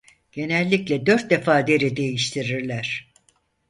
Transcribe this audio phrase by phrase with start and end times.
[0.31, 3.11] Genellikle dört defa deri değiştirirler.